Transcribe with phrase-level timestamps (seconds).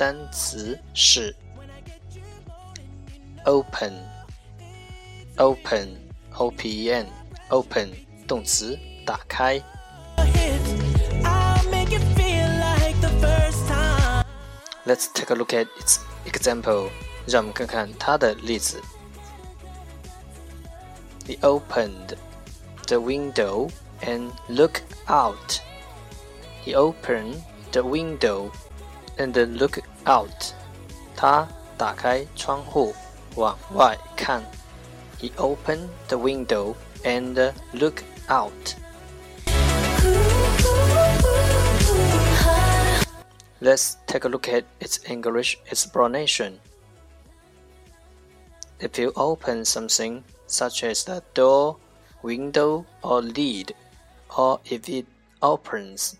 [0.00, 1.34] 单词是
[3.44, 3.92] open,
[5.36, 5.96] open,
[6.38, 7.90] O P E N。Open
[8.26, 9.62] 动词打开。
[14.84, 16.90] Let's take a look at its example.
[17.26, 18.82] 让我们看看它的例子。
[21.26, 22.16] He opened
[22.86, 23.70] the window
[24.02, 25.60] and looked out.
[26.64, 28.50] He opened the window
[29.20, 30.54] and looked out.
[31.14, 32.94] 他打开窗户
[33.34, 34.42] 往外看。
[35.18, 36.74] He opened the window
[37.04, 38.76] and look out.
[43.60, 46.60] Let's take a look at its English explanation.
[48.78, 51.78] If you open something such as the door,
[52.22, 53.74] window, or lid,
[54.36, 55.06] or if it
[55.40, 56.16] opens,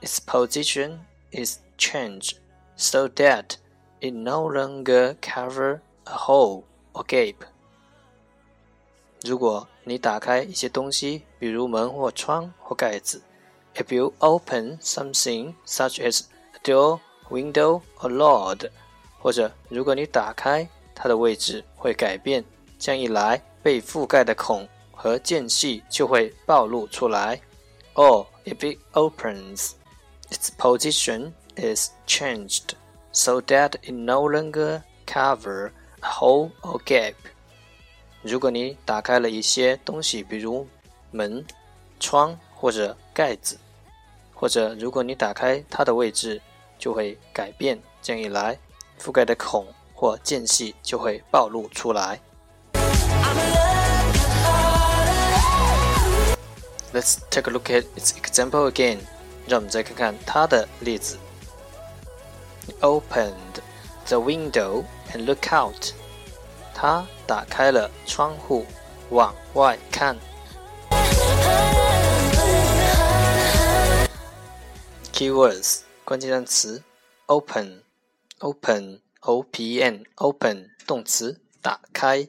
[0.00, 1.00] its position
[1.32, 2.38] is changed
[2.80, 3.56] so that
[4.00, 7.36] it no longer covers a hole or gap.
[9.22, 13.22] 如果你打开一些东西，比如门或窗或盖子，
[13.74, 17.00] if you open something such as a door,
[17.30, 18.70] window or lid，
[19.18, 22.44] 或者如果你打开，它的位置会改变，
[22.78, 27.40] 这样一来，被覆盖的孔和间隙就会暴露出来。
[27.94, 29.72] Or if it opens,
[30.30, 32.74] its position is changed
[33.12, 35.70] so that it no longer cover
[36.00, 37.14] a hole or gap.
[38.22, 40.66] 如果你打开了一些东西，比如
[41.10, 41.44] 门、
[42.00, 43.58] 窗或者盖子，
[44.34, 46.40] 或者如果你打开它的位置，
[46.78, 47.80] 就会改变。
[48.02, 48.58] 这样一来，
[49.00, 52.20] 覆盖的孔或间隙就会暴露出来。
[56.92, 58.98] Let's take a look at its example again。
[59.46, 61.16] 让我们再看看它的例子。
[62.80, 63.60] Opened
[64.06, 65.92] the window and look out。
[66.74, 68.66] 他打开了窗户，
[69.10, 70.16] 往外看。
[75.12, 76.82] Keywords 关键单词：
[77.26, 82.28] open，open，o p n，open 动词打开。